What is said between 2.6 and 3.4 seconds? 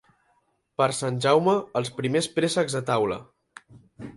a taula.